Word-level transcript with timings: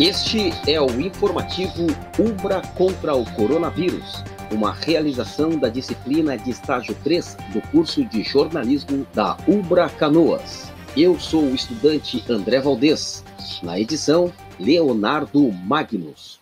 Este 0.00 0.50
é 0.66 0.80
o 0.80 1.00
informativo 1.00 1.86
Ubra 2.18 2.62
contra 2.76 3.14
o 3.14 3.30
coronavírus, 3.32 4.24
uma 4.50 4.72
realização 4.72 5.50
da 5.50 5.68
disciplina 5.68 6.36
de 6.36 6.50
estágio 6.50 6.96
3 7.04 7.36
do 7.52 7.60
curso 7.70 8.02
de 8.02 8.22
jornalismo 8.22 9.06
da 9.12 9.36
Ubra 9.46 9.90
Canoas. 9.90 10.72
Eu 10.96 11.20
sou 11.20 11.42
o 11.44 11.54
estudante 11.54 12.24
André 12.30 12.58
Valdez, 12.58 13.22
na 13.62 13.78
edição 13.78 14.32
Leonardo 14.58 15.52
Magnus. 15.52 16.41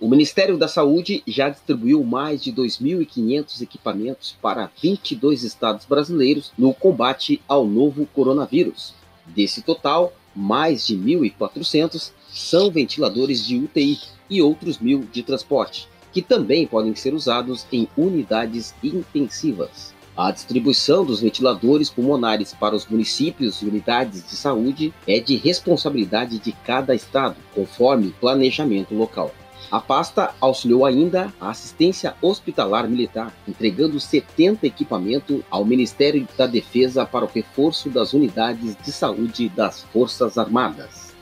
O 0.00 0.08
Ministério 0.08 0.56
da 0.56 0.68
Saúde 0.68 1.24
já 1.26 1.48
distribuiu 1.48 2.04
mais 2.04 2.40
de 2.40 2.52
2.500 2.52 3.60
equipamentos 3.62 4.36
para 4.40 4.70
22 4.80 5.42
estados 5.42 5.86
brasileiros 5.86 6.52
no 6.56 6.72
combate 6.72 7.42
ao 7.48 7.66
novo 7.66 8.06
coronavírus. 8.06 8.94
Desse 9.26 9.60
total, 9.60 10.12
mais 10.36 10.86
de 10.86 10.96
1.400 10.96 12.12
são 12.28 12.70
ventiladores 12.70 13.44
de 13.44 13.58
UTI 13.58 13.98
e 14.30 14.40
outros 14.40 14.78
mil 14.78 15.00
de 15.00 15.24
transporte, 15.24 15.88
que 16.12 16.22
também 16.22 16.64
podem 16.64 16.94
ser 16.94 17.12
usados 17.12 17.66
em 17.72 17.88
unidades 17.96 18.72
intensivas. 18.84 19.92
A 20.16 20.30
distribuição 20.30 21.04
dos 21.04 21.20
ventiladores 21.20 21.90
pulmonares 21.90 22.52
para 22.52 22.76
os 22.76 22.86
municípios 22.86 23.62
e 23.62 23.66
unidades 23.66 24.24
de 24.24 24.36
saúde 24.36 24.94
é 25.08 25.18
de 25.18 25.34
responsabilidade 25.34 26.38
de 26.38 26.52
cada 26.52 26.94
estado, 26.94 27.34
conforme 27.52 28.14
planejamento 28.20 28.94
local. 28.94 29.34
A 29.70 29.80
pasta 29.80 30.34
auxiliou 30.40 30.86
ainda 30.86 31.32
a 31.38 31.50
assistência 31.50 32.14
hospitalar 32.22 32.88
militar, 32.88 33.34
entregando 33.46 34.00
70 34.00 34.66
equipamentos 34.66 35.42
ao 35.50 35.64
Ministério 35.64 36.26
da 36.38 36.46
Defesa 36.46 37.04
para 37.04 37.26
o 37.26 37.30
reforço 37.32 37.90
das 37.90 38.14
unidades 38.14 38.76
de 38.82 38.90
saúde 38.90 39.48
das 39.50 39.82
Forças 39.92 40.38
Armadas. 40.38 41.14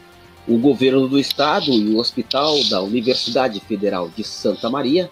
O 0.47 0.59
governo 0.59 1.09
do 1.09 1.19
estado 1.19 1.73
e 1.73 1.93
o 1.93 1.99
Hospital 1.99 2.55
da 2.71 2.81
Universidade 2.81 3.59
Federal 3.59 4.09
de 4.09 4.23
Santa 4.23 4.71
Maria 4.71 5.11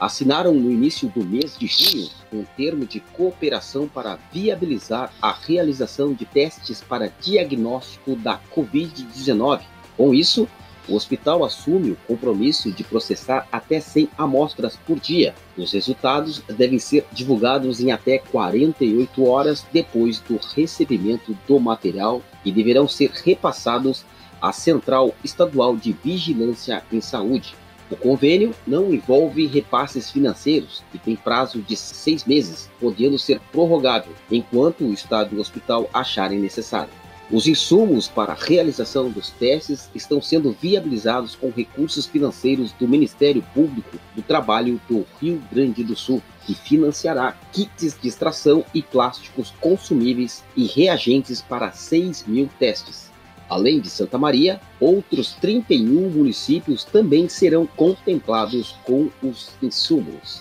assinaram 0.00 0.54
no 0.54 0.70
início 0.70 1.06
do 1.10 1.22
mês 1.22 1.58
de 1.58 1.66
junho 1.66 2.08
um 2.32 2.44
termo 2.56 2.86
de 2.86 3.00
cooperação 3.00 3.86
para 3.86 4.18
viabilizar 4.32 5.12
a 5.20 5.32
realização 5.32 6.14
de 6.14 6.24
testes 6.24 6.80
para 6.80 7.12
diagnóstico 7.20 8.16
da 8.16 8.40
Covid-19. 8.56 9.60
Com 9.98 10.14
isso, 10.14 10.48
o 10.88 10.94
hospital 10.94 11.44
assume 11.44 11.92
o 11.92 11.96
compromisso 12.06 12.70
de 12.70 12.82
processar 12.82 13.46
até 13.50 13.80
100 13.80 14.08
amostras 14.16 14.76
por 14.86 14.98
dia. 14.98 15.34
Os 15.56 15.72
resultados 15.72 16.42
devem 16.48 16.78
ser 16.78 17.06
divulgados 17.12 17.80
em 17.80 17.92
até 17.92 18.18
48 18.18 19.24
horas 19.24 19.64
depois 19.72 20.20
do 20.20 20.38
recebimento 20.54 21.36
do 21.46 21.60
material 21.60 22.22
e 22.44 22.50
deverão 22.50 22.88
ser 22.88 23.10
repassados 23.24 24.04
à 24.40 24.52
Central 24.52 25.14
Estadual 25.22 25.76
de 25.76 25.92
Vigilância 25.92 26.82
em 26.92 27.00
Saúde. 27.00 27.54
O 27.90 27.96
convênio 27.96 28.54
não 28.64 28.94
envolve 28.94 29.46
repasses 29.46 30.10
financeiros 30.10 30.82
e 30.94 30.98
tem 30.98 31.16
prazo 31.16 31.60
de 31.60 31.74
seis 31.76 32.24
meses, 32.24 32.70
podendo 32.78 33.18
ser 33.18 33.40
prorrogável 33.50 34.12
enquanto 34.30 34.84
o 34.84 34.92
Estado 34.92 35.34
e 35.34 35.38
o 35.38 35.40
hospital 35.40 35.90
acharem 35.92 36.38
necessário. 36.38 36.99
Os 37.32 37.46
insumos 37.46 38.08
para 38.08 38.32
a 38.32 38.36
realização 38.36 39.08
dos 39.08 39.30
testes 39.30 39.88
estão 39.94 40.20
sendo 40.20 40.50
viabilizados 40.50 41.36
com 41.36 41.48
recursos 41.48 42.04
financeiros 42.04 42.72
do 42.72 42.88
Ministério 42.88 43.40
Público 43.54 43.98
do 44.16 44.22
Trabalho 44.22 44.80
do 44.88 45.06
Rio 45.20 45.40
Grande 45.50 45.84
do 45.84 45.94
Sul, 45.94 46.20
que 46.44 46.54
financiará 46.54 47.38
kits 47.52 47.96
de 48.02 48.08
extração 48.08 48.64
e 48.74 48.82
plásticos 48.82 49.54
consumíveis 49.60 50.42
e 50.56 50.66
reagentes 50.66 51.40
para 51.40 51.70
6 51.70 52.26
mil 52.26 52.50
testes. 52.58 53.12
Além 53.48 53.80
de 53.80 53.90
Santa 53.90 54.18
Maria, 54.18 54.60
outros 54.80 55.32
31 55.34 56.10
municípios 56.10 56.82
também 56.82 57.28
serão 57.28 57.64
contemplados 57.64 58.74
com 58.84 59.08
os 59.22 59.50
insumos. 59.62 60.40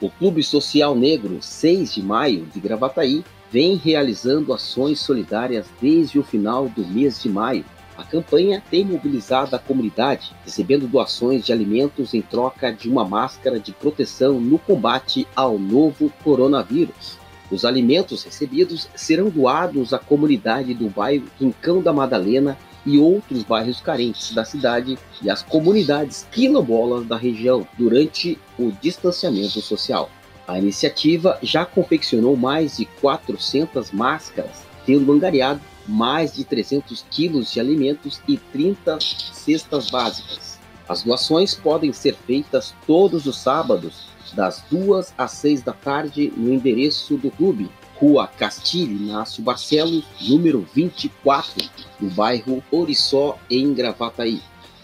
O 0.00 0.08
Clube 0.08 0.42
Social 0.42 0.94
Negro 0.94 1.38
6 1.42 1.94
de 1.94 2.02
Maio 2.02 2.46
de 2.46 2.60
Gravataí 2.60 3.22
vem 3.50 3.76
realizando 3.76 4.52
ações 4.52 5.00
solidárias 5.00 5.66
desde 5.80 6.18
o 6.18 6.24
final 6.24 6.68
do 6.68 6.86
mês 6.86 7.22
de 7.22 7.28
maio. 7.28 7.64
A 7.96 8.04
campanha 8.04 8.62
tem 8.70 8.84
mobilizado 8.84 9.56
a 9.56 9.58
comunidade, 9.58 10.32
recebendo 10.44 10.86
doações 10.86 11.44
de 11.44 11.52
alimentos 11.52 12.14
em 12.14 12.22
troca 12.22 12.72
de 12.72 12.88
uma 12.88 13.04
máscara 13.04 13.58
de 13.58 13.72
proteção 13.72 14.40
no 14.40 14.58
combate 14.58 15.26
ao 15.34 15.58
novo 15.58 16.12
coronavírus. 16.22 17.18
Os 17.50 17.64
alimentos 17.64 18.22
recebidos 18.22 18.88
serão 18.94 19.30
doados 19.30 19.92
à 19.92 19.98
comunidade 19.98 20.74
do 20.74 20.88
bairro 20.88 21.26
Rincão 21.40 21.82
da 21.82 21.92
Madalena 21.92 22.56
e 22.84 22.98
outros 22.98 23.42
bairros 23.42 23.80
carentes 23.80 24.32
da 24.32 24.44
cidade 24.44 24.98
e 25.20 25.28
às 25.28 25.42
comunidades 25.42 26.26
quilombolas 26.30 27.06
da 27.06 27.16
região 27.16 27.66
durante 27.76 28.38
o 28.58 28.70
distanciamento 28.80 29.60
social. 29.60 30.10
A 30.48 30.58
iniciativa 30.58 31.38
já 31.42 31.66
confeccionou 31.66 32.34
mais 32.34 32.78
de 32.78 32.86
400 33.02 33.92
máscaras, 33.92 34.64
tendo 34.86 35.12
angariado 35.12 35.60
mais 35.86 36.34
de 36.34 36.42
300 36.42 37.04
quilos 37.10 37.52
de 37.52 37.60
alimentos 37.60 38.22
e 38.26 38.38
30 38.38 38.98
cestas 38.98 39.90
básicas. 39.90 40.58
As 40.88 41.02
doações 41.02 41.54
podem 41.54 41.92
ser 41.92 42.14
feitas 42.26 42.74
todos 42.86 43.26
os 43.26 43.36
sábados, 43.36 44.08
das 44.32 44.64
2 44.70 45.12
às 45.18 45.32
6 45.32 45.62
da 45.62 45.74
tarde, 45.74 46.32
no 46.34 46.50
endereço 46.50 47.18
do 47.18 47.30
clube, 47.30 47.70
Rua 47.96 48.26
Castilho 48.26 48.96
Inácio 48.96 49.42
Barcelos, 49.42 50.04
número 50.22 50.66
24, 50.74 51.62
no 52.00 52.08
bairro 52.08 52.64
Oriçó, 52.70 53.38
em 53.50 53.74
Gravataí. 53.74 54.40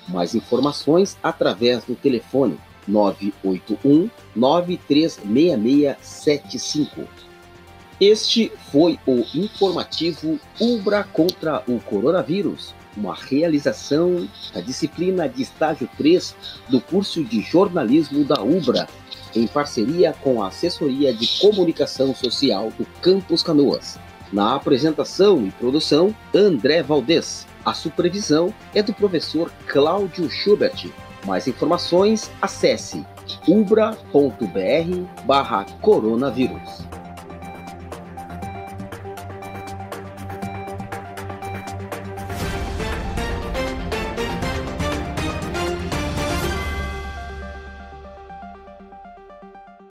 Mais 0.09 0.35
informações 0.35 1.17
através 1.23 1.85
do 1.85 1.95
telefone 1.95 2.59
981 2.87 4.11
936675. 4.35 7.09
Este 8.01 8.51
foi 8.73 8.99
o 9.07 9.25
informativo 9.35 10.41
Ubra 10.61 11.05
contra 11.05 11.63
o 11.69 11.79
coronavírus, 11.81 12.75
uma 12.97 13.15
realização 13.15 14.29
da 14.53 14.61
disciplina 14.61 15.29
de 15.29 15.43
estágio 15.43 15.89
3 15.97 16.35
do 16.69 16.81
curso 16.81 17.23
de 17.23 17.41
jornalismo 17.41 18.25
da 18.25 18.43
Ubra, 18.43 18.89
em 19.35 19.47
parceria 19.47 20.13
com 20.13 20.43
a 20.43 20.49
Assessoria 20.49 21.15
de 21.15 21.41
Comunicação 21.41 22.15
Social 22.15 22.73
do 22.77 22.85
Campus 23.01 23.43
Canoas. 23.43 23.99
Na 24.33 24.55
apresentação 24.55 25.47
e 25.47 25.51
produção, 25.53 26.15
André 26.35 26.83
Valdez. 26.83 27.47
A 27.65 27.73
supervisão 27.73 28.53
é 28.75 28.83
do 28.83 28.93
professor 28.93 29.51
Cláudio 29.67 30.29
Schubert. 30.29 30.91
Mais 31.25 31.49
informações, 31.49 32.31
acesse 32.41 33.05
ubra.br 33.49 34.07
barra 35.25 35.65
coronavírus. 35.81 36.87